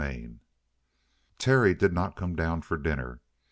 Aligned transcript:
CHAPTER 0.01 0.11
8 0.17 0.39
Terry 1.37 1.73
did 1.75 1.93
not 1.93 2.15
come 2.15 2.35
down 2.35 2.63
for 2.63 2.75
dinner. 2.77 3.21